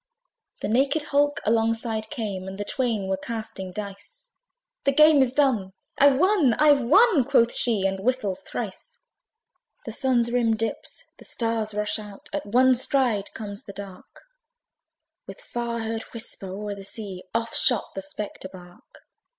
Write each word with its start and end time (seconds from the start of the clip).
The 0.63 0.67
naked 0.67 1.03
hulk 1.03 1.41
alongside 1.45 2.09
came, 2.09 2.47
And 2.47 2.57
the 2.57 2.65
twain 2.65 3.07
were 3.07 3.17
casting 3.17 3.71
dice; 3.71 4.31
"The 4.83 4.91
game 4.91 5.21
is 5.21 5.31
done! 5.31 5.73
I've 5.99 6.17
won! 6.17 6.55
I've 6.55 6.81
won!" 6.83 7.23
Quoth 7.23 7.53
she, 7.53 7.85
and 7.85 7.99
whistles 7.99 8.41
thrice. 8.41 8.97
The 9.85 9.91
Sun's 9.91 10.31
rim 10.31 10.55
dips; 10.55 11.03
the 11.19 11.25
stars 11.25 11.75
rush 11.75 11.99
out: 11.99 12.29
At 12.33 12.47
one 12.47 12.73
stride 12.73 13.31
comes 13.35 13.65
the 13.65 13.73
dark; 13.73 14.21
With 15.27 15.39
far 15.39 15.81
heard 15.81 16.01
whisper, 16.15 16.47
o'er 16.47 16.73
the 16.73 16.83
sea. 16.83 17.21
Off 17.35 17.55
shot 17.55 17.93
the 17.93 18.01
spectre 18.01 18.49
bark. 18.51 19.03